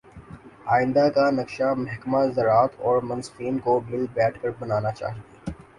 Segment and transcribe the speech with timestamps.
[0.67, 5.51] آئندہ کا نقشہ محکمہ زراعت اورمنصفین کو مل بیٹھ کر بنانا چاہیے